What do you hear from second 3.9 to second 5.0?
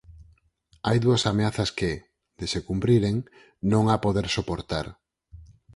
poder soportar.